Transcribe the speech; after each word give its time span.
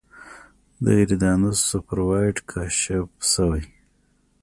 د 0.83 0.85
ایریدانوس 0.99 1.57
سوپر 1.69 1.97
وایډ 2.07 2.37
کشف 2.51 3.07
شوی. 3.31 3.63